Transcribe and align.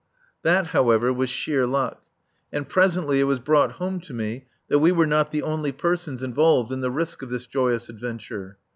That, 0.41 0.65
however, 0.73 1.13
was 1.13 1.29
sheer 1.29 1.67
luck. 1.67 2.01
And 2.51 2.67
presently 2.67 3.19
it 3.19 3.25
was 3.25 3.39
brought 3.39 3.73
home 3.73 3.99
to 3.99 4.15
me 4.15 4.47
that 4.67 4.79
we 4.79 4.91
were 4.91 5.05
not 5.05 5.31
the 5.31 5.43
only 5.43 5.71
persons 5.71 6.23
involved 6.23 6.71
in 6.71 6.81
the 6.81 6.89
risk 6.89 7.21
of 7.21 7.29
this 7.29 7.45
joyous 7.45 7.87
adventure. 7.87 8.57